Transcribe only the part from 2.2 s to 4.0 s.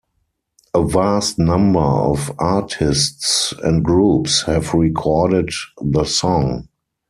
artists and